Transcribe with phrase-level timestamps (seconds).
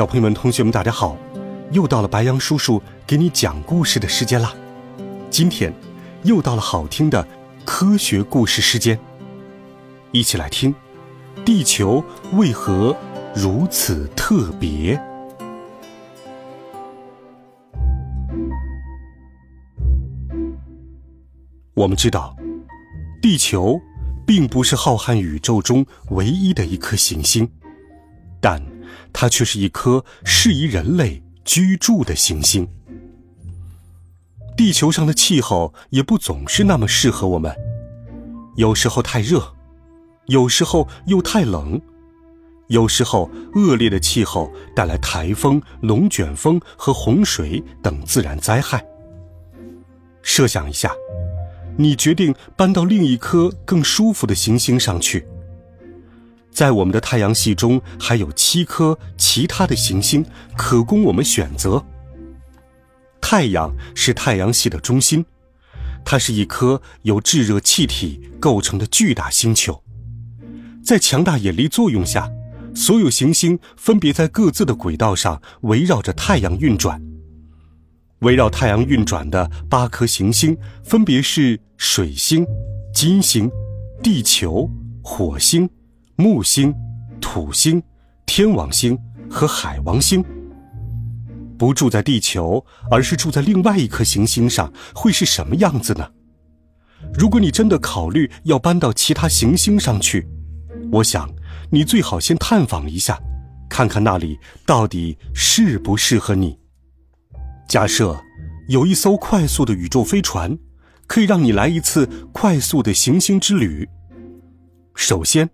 [0.00, 1.14] 小朋友们、同学们，大家好！
[1.72, 4.54] 又到了白羊叔叔给你讲故事的时间啦。
[5.28, 5.70] 今天
[6.22, 7.28] 又到了好听的
[7.66, 8.98] 科学故事时间，
[10.10, 10.74] 一起来听：
[11.44, 12.96] 地球为何
[13.34, 14.98] 如此特别？
[21.74, 22.34] 我们知道，
[23.20, 23.78] 地球
[24.26, 27.46] 并不是浩瀚宇宙中唯一的一颗行星，
[28.40, 28.69] 但。
[29.12, 32.68] 它却是一颗适宜人类居住的行星。
[34.56, 37.54] 地球上的气候也不总是那么适合我们，
[38.56, 39.54] 有时候太热，
[40.26, 41.80] 有时候又太冷，
[42.68, 48.84] 有时候恶劣的气候带来台风、龙卷风和洪水等自然灾害。
[50.22, 50.92] 设想一下，
[51.78, 55.26] 你决定搬到另一颗更舒服的行星上去。
[56.50, 60.24] 在我们的太阳系中，还有七颗其他的行星
[60.56, 61.84] 可供我们选择。
[63.20, 65.24] 太阳是太阳系的中心，
[66.04, 69.82] 它是一颗由炙热气体构成的巨大星球。
[70.82, 72.28] 在强大引力作用下，
[72.74, 77.00] 所有行星分别在各自的轨道上围绕着太阳运转。
[78.20, 82.46] 围绕太阳运转的八颗行星分别是水星、
[82.92, 83.50] 金星、
[84.02, 84.68] 地球、
[85.02, 85.70] 火星。
[86.20, 86.74] 木星、
[87.18, 87.82] 土星、
[88.26, 88.98] 天王星
[89.30, 90.22] 和海王星。
[91.56, 96.06] 不住在地球，而是住在另外一颗行星上，会是什么样子呢？
[97.14, 100.28] 如果你真的考虑要搬到其他行星上去，
[100.92, 101.26] 我想
[101.70, 103.18] 你最好先探访一下，
[103.70, 106.58] 看看那里到底适不适合你。
[107.66, 108.22] 假设
[108.68, 110.58] 有一艘快速的宇宙飞船，
[111.06, 113.88] 可以让你来一次快速的行星之旅。
[114.94, 115.48] 首先。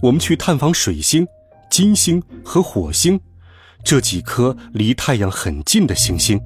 [0.00, 1.26] 我们去探访水星、
[1.68, 3.20] 金星和火星，
[3.82, 6.40] 这几颗离太阳很近的行星。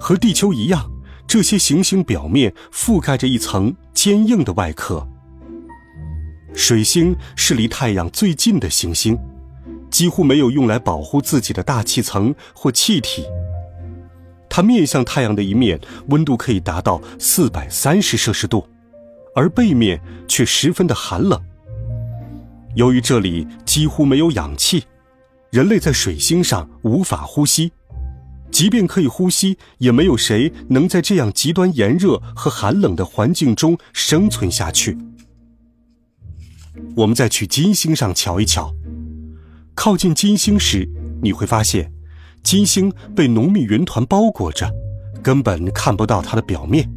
[0.00, 0.90] 和地球一样，
[1.28, 5.06] 这些行星表面覆盖着一层坚硬的外壳。
[6.54, 9.18] 水星是离太阳最近的行星，
[9.90, 13.26] 几乎没有用来保护自己的大气层或气体。
[14.48, 15.78] 它面向太阳的一面
[16.08, 18.66] 温度可以达到四百三十摄氏度，
[19.34, 21.38] 而背面却十分的寒冷。
[22.74, 24.84] 由于这里几乎没有氧气，
[25.50, 27.72] 人类在水星上无法呼吸。
[28.50, 34.96] 即便可以呼吸，也没有谁能在这样极端炎热和寒冷的环境中生存下去。
[36.96, 38.74] 我们再去金星上瞧一瞧。
[39.74, 40.88] 靠近金星时，
[41.22, 41.92] 你会发现，
[42.42, 44.70] 金星被浓密云团包裹着，
[45.22, 46.90] 根本看不到它的表面。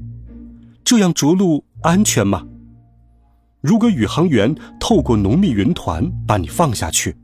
[0.83, 2.45] 这样着陆安全吗？
[3.65, 7.15] 如果宇航员透过浓密云团把你放下去，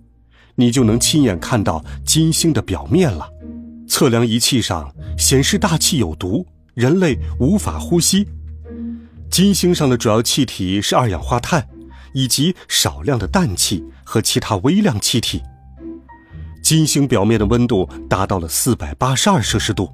[0.56, 3.29] 你就能亲眼看到金星的表面了。
[3.88, 6.44] 测量仪器上显示大气有毒，
[6.74, 8.28] 人类无法呼吸。
[9.29, 11.68] 金星上的主要气体是二氧化碳，
[12.12, 15.44] 以及少量的氮气和其他微量气体。
[16.63, 19.94] 金星表面的温度达到了四百八十二摄氏度，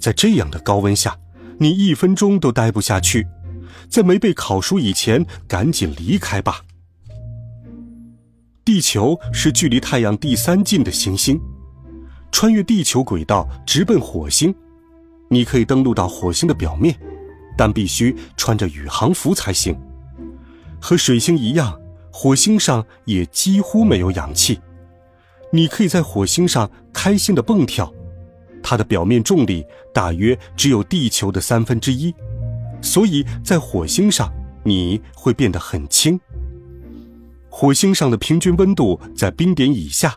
[0.00, 1.16] 在这样的高温下，
[1.58, 3.28] 你一分钟都待不下去。
[3.90, 6.62] 在没被烤熟以前，赶紧离开吧。
[8.64, 11.40] 地球是距离太阳第三近的行星，
[12.30, 14.54] 穿越地球轨道直奔火星，
[15.28, 16.96] 你可以登陆到火星的表面，
[17.58, 19.76] 但必须穿着宇航服才行。
[20.80, 21.76] 和水星一样，
[22.12, 24.60] 火星上也几乎没有氧气。
[25.52, 27.92] 你可以在火星上开心的蹦跳，
[28.62, 32.14] 它的表面重力大约只有地球的三分之一。
[32.82, 34.32] 所以在火星上，
[34.64, 36.18] 你会变得很轻。
[37.48, 40.16] 火星上的平均温度在冰点以下，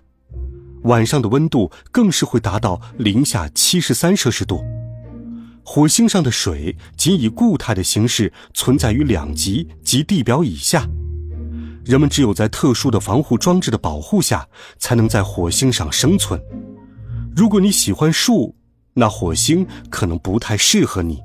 [0.84, 4.64] 晚上的温度更是会达到零下七十三摄氏度。
[5.66, 10.88] 火星上的水仅以固态的形式存在于两极及地表以下，
[11.86, 16.40] 人们只有在特殊的防护装置的保护下，才能在火星上生存。
[17.36, 18.56] 如果你喜欢树，
[18.94, 21.20] 那火星可能不太适合你。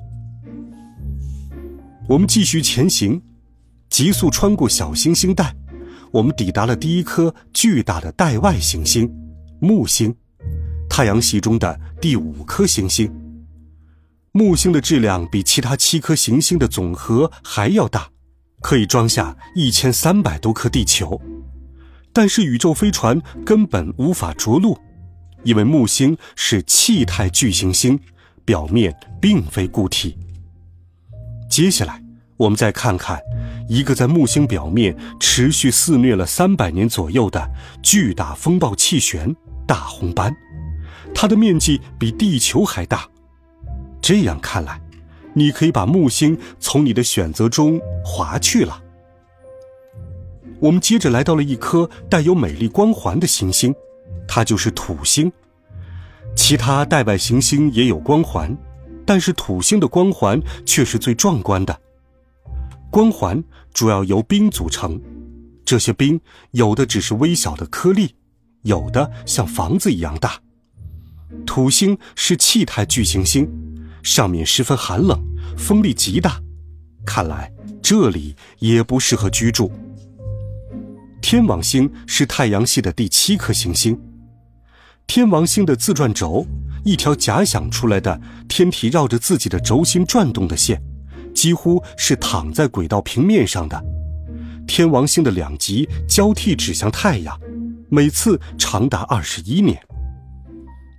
[2.09, 3.21] 我们继续前行，
[3.87, 5.55] 急速穿过小行星带，
[6.11, 9.07] 我们抵达了第一颗巨大的带外行星——
[9.61, 10.15] 木星。
[10.89, 13.13] 太阳系中的第五颗行星。
[14.31, 18.09] 木星的质量比其他七颗行星的总和还要大，
[18.59, 21.21] 可以装下一千三百多颗地球。
[22.11, 24.75] 但是宇宙飞船根本无法着陆，
[25.43, 27.99] 因为木星是气态巨行星，
[28.43, 30.17] 表面并非固体。
[31.59, 32.01] 接下来，
[32.37, 33.19] 我们再看看
[33.67, 37.51] 一个在木星表面持续肆虐了三百年左右的
[37.83, 39.35] 巨大风暴气旋——
[39.67, 40.33] 大红斑，
[41.13, 43.05] 它的面积比地球还大。
[44.01, 44.79] 这样看来，
[45.33, 48.81] 你可以把木星从你的选择中划去了。
[50.61, 53.75] 我们接着来到了一颗带有美丽光环的行星，
[54.29, 55.29] 它就是土星。
[56.37, 58.57] 其他带外行星也有光环，
[59.09, 61.75] 但是土星的光环却是最壮观的。
[62.91, 65.01] 光环主要由冰组成，
[65.65, 66.21] 这些冰
[66.51, 68.13] 有的只是微小的颗粒，
[68.61, 70.39] 有的像房子一样大。
[71.43, 73.49] 土星是气态巨行星，
[74.03, 75.19] 上面十分寒冷，
[75.57, 76.39] 风力极大，
[77.03, 77.51] 看来
[77.81, 79.71] 这里也不适合居住。
[81.19, 83.99] 天王星是太阳系的第七颗行星。
[85.07, 86.45] 天王星的自转轴，
[86.83, 90.81] 一条假想出来的天体绕着自己的轴心转动的线，
[91.33, 93.83] 几乎是躺在轨道平面上的。
[94.67, 97.39] 天王星的两极交替指向太阳，
[97.89, 99.81] 每次长达二十一年。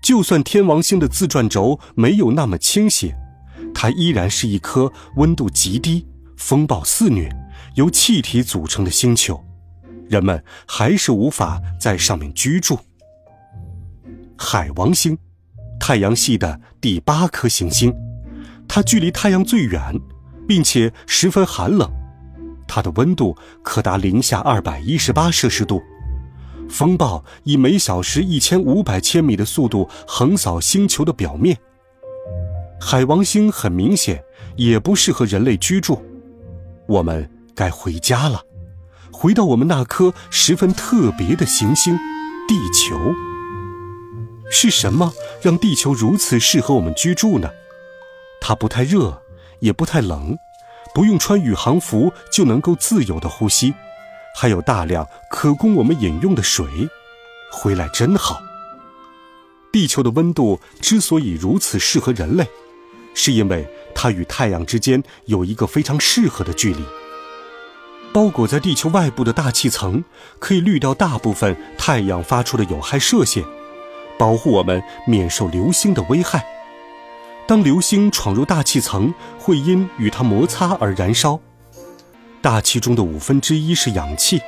[0.02, 3.14] 就算天王星的自转轴没有那么倾斜，
[3.74, 6.06] 它依然是一颗温度极低、
[6.36, 7.30] 风暴肆虐、
[7.74, 9.40] 由气体组成的星球。
[10.08, 12.78] 人们还是无法在上面居住。
[14.36, 15.16] 海王星，
[15.80, 17.92] 太阳系的第八颗行星，
[18.68, 19.80] 它距离太阳最远，
[20.46, 21.90] 并且十分寒冷，
[22.68, 25.82] 它的温度可达零下二百一十八摄氏度。
[26.68, 31.58] 风暴以每小时一千五百千米的速度横扫星球的表面。
[32.80, 34.22] 海王星很明显
[34.56, 36.00] 也不适合人类居住，
[36.86, 38.40] 我们该回家了。
[39.10, 41.98] 回到我们那颗十分特别的行星——
[42.46, 42.96] 地球。
[44.50, 47.48] 是什么让地球如此适合我们居住呢？
[48.40, 49.22] 它不太热，
[49.60, 50.36] 也不太冷，
[50.92, 53.72] 不用穿宇航服就能够自由的呼吸，
[54.34, 56.66] 还有大量可供我们饮用的水。
[57.52, 58.42] 回来真好。
[59.72, 62.44] 地球的温度之所以如此适合人类，
[63.14, 66.84] 是因为它与太阳之间有一个非常适合的距离。
[68.12, 70.02] 包裹在地球外部的大气层
[70.40, 73.44] 可以滤掉大部分太阳发出的有害射线，
[74.20, 76.44] 保护我们免受流星的危害。
[77.46, 81.40] 当流星闯入大气层，会因与它摩擦而燃烧。
[82.42, 84.38] 大气中的五分之一是氧气，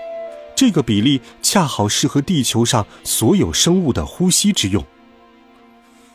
[0.54, 4.84] 这个比例恰好适合地球上所有生物的呼吸之用。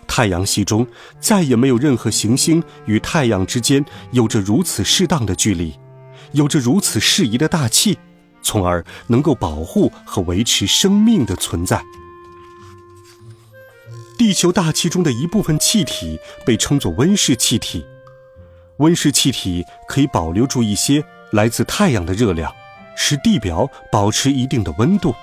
[0.06, 0.86] 太阳系中
[1.19, 5.74] 再也没有任何行星与太阳之间有着如此适当的距离。
[6.33, 7.98] 有着如此适宜的大气，
[8.44, 11.83] 从而能够保护和维持生命的存在。
[14.18, 17.86] 地球大气中的一部分气体被称作温室气体，
[18.78, 22.52] 温室气体可以保留住一些来自太阳的热量，
[22.96, 25.14] 使地表保持一定的温度。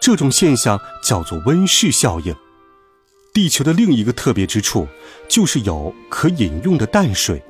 [0.00, 2.34] 这种现象叫做温室效应。
[3.34, 4.86] 地球的另一个特别之处
[5.28, 7.42] 就是有可饮用的淡水，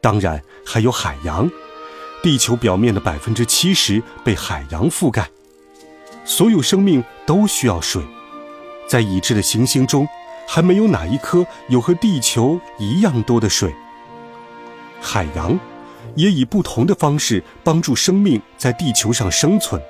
[0.00, 1.50] 当然还有海洋。
[2.22, 5.28] 地球表面的百分之七十被海洋覆盖，
[6.24, 8.02] 所有生命都需要水。
[8.88, 10.08] 在已知的行星中，
[10.46, 13.72] 还没有哪一颗有和地球一样多的水。
[15.00, 15.58] 海洋
[16.16, 19.80] 也以不同的方式帮助生命在地球上生存。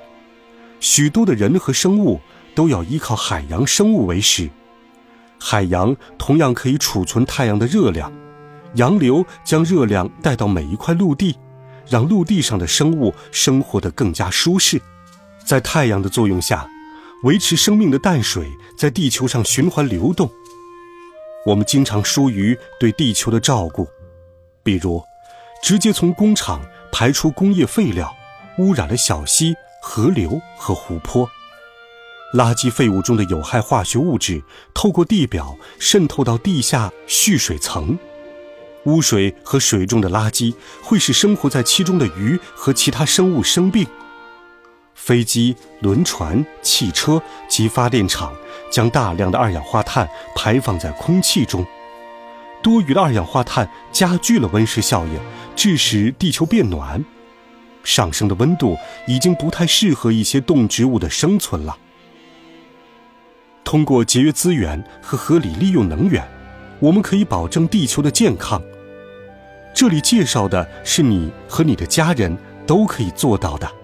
[0.79, 2.19] 许多的人和生物
[2.53, 4.49] 都要依靠海洋生物为食。
[5.39, 8.11] 海洋同样可以储存太阳的热量，
[8.75, 11.35] 洋流将热量带到每一块陆地。
[11.87, 14.79] 让陆地上的生物生活得更加舒适，
[15.43, 16.67] 在太阳的作用下，
[17.23, 20.29] 维持生命的淡水在地球上循环流动。
[21.45, 23.87] 我们经常疏于对地球的照顾，
[24.63, 25.03] 比如
[25.61, 26.61] 直接从工厂
[26.91, 28.15] 排出工业废料，
[28.57, 31.27] 污染了小溪、河流和湖泊；
[32.33, 34.41] 垃圾废物中的有害化学物质
[34.73, 37.97] 透过地表渗透到地下蓄水层。
[38.85, 43.85] 污水和水中的垃圾会使生活在其中的鱼和其他生物生病。
[44.99, 48.31] 飞机、轮船、汽车及发电厂
[48.69, 51.65] 将大量的二氧化碳排放在空气中，
[52.61, 55.17] 多余的二氧化碳加剧了温室效应，
[55.55, 57.03] 致使地球变暖。
[57.81, 58.77] 上升的温度
[59.07, 61.75] 已经不太适合一些动植物的生存了。
[63.63, 66.27] 通过节约资源和合理利用能源，
[66.79, 68.61] 我们可以保证地球的健康。
[69.73, 72.37] 这里介绍的是你和你的家人
[72.67, 73.78] 都可以做到的。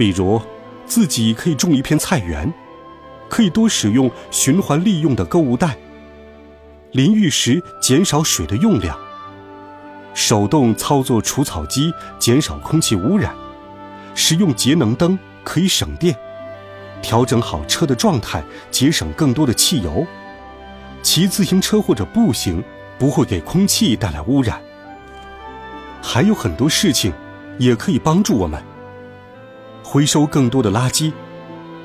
[0.00, 0.40] 比如，
[0.86, 2.50] 自己可以种一片菜园，
[3.28, 5.76] 可以多使用循环利用的购物袋。
[6.92, 8.98] 淋浴时减少水的用量。
[10.14, 13.34] 手动操作除草机，减少空气污染。
[14.14, 16.16] 使用节能灯可以省电。
[17.02, 20.06] 调整好车的状态，节省更多的汽油。
[21.02, 22.64] 骑自行车或者步行
[22.98, 24.58] 不会给空气带来污染。
[26.00, 27.12] 还有很多事情
[27.58, 28.58] 也可以帮助我们。
[29.92, 31.12] 回收更多的垃圾，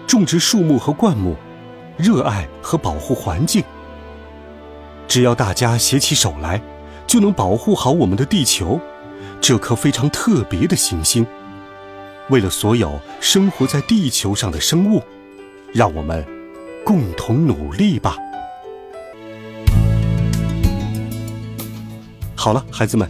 [0.06, 1.36] 种植树木和灌木，
[1.98, 3.64] 热爱和保护环境。
[5.08, 6.62] 只要大家携起手来，
[7.08, 8.80] 就能保护好我们的地球，
[9.42, 11.26] 这颗非常特别的行星。
[12.30, 15.02] 为了所有生活在地球上的生物，
[15.74, 16.24] 让我们
[16.86, 18.18] 共同努力吧。
[22.36, 23.10] 好了，孩子们，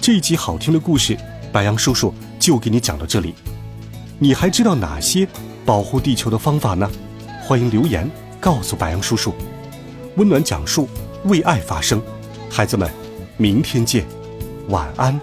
[0.00, 1.18] 这一集好听的故事，
[1.52, 3.34] 白杨叔叔就给你讲到这里。
[4.22, 5.26] 你还知道哪些
[5.64, 6.88] 保护地球的方法呢？
[7.42, 8.08] 欢迎留言
[8.38, 9.32] 告诉白杨叔叔。
[10.16, 10.86] 温暖讲述，
[11.24, 12.02] 为爱发声。
[12.50, 12.90] 孩子们，
[13.38, 14.04] 明天见，
[14.68, 15.18] 晚安，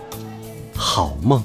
[0.75, 1.44] 好梦。